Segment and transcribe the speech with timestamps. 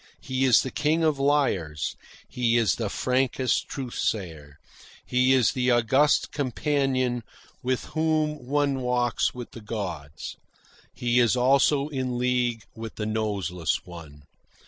[0.23, 1.95] He is the king of liars.
[2.27, 4.55] He is the frankest truthsayer.
[5.05, 7.21] He is the august companion
[7.61, 10.37] with whom one walks with the gods.
[10.95, 14.23] He is also in league with the Noseless One.